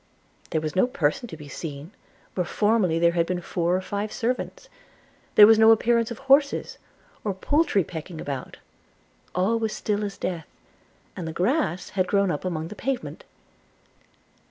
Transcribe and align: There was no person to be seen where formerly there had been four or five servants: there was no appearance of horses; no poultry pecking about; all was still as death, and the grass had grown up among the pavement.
There 0.49 0.61
was 0.61 0.75
no 0.75 0.87
person 0.87 1.27
to 1.27 1.37
be 1.37 1.47
seen 1.47 1.91
where 2.33 2.43
formerly 2.43 2.97
there 2.97 3.11
had 3.11 3.27
been 3.27 3.39
four 3.39 3.75
or 3.75 3.81
five 3.81 4.11
servants: 4.11 4.67
there 5.35 5.45
was 5.45 5.59
no 5.59 5.69
appearance 5.69 6.09
of 6.09 6.17
horses; 6.17 6.79
no 7.23 7.33
poultry 7.35 7.83
pecking 7.83 8.19
about; 8.19 8.57
all 9.35 9.59
was 9.59 9.73
still 9.73 10.03
as 10.03 10.17
death, 10.17 10.47
and 11.15 11.27
the 11.27 11.33
grass 11.33 11.89
had 11.89 12.07
grown 12.07 12.31
up 12.31 12.43
among 12.43 12.69
the 12.69 12.75
pavement. 12.75 13.25